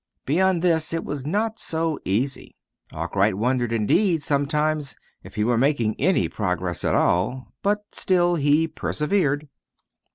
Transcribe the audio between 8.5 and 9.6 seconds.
persevered.